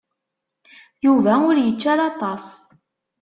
Yuba 1.05 1.33
ur 1.49 1.55
yečči 1.59 1.87
ara 1.91 2.03
aṭas. 2.11 2.45